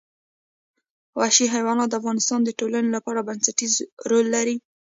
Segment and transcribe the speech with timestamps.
[1.17, 3.73] وحشي حیوانات د افغانستان د ټولنې لپاره بنسټيز
[4.09, 4.57] رول لري.